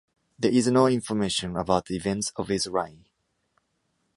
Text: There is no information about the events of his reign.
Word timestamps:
There 0.39 0.49
is 0.51 0.65
no 0.65 0.87
information 0.87 1.55
about 1.55 1.85
the 1.85 1.95
events 1.95 2.33
of 2.35 2.47
his 2.47 2.65
reign. 2.65 3.05